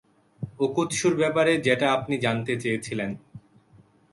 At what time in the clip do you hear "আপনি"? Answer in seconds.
1.93-2.15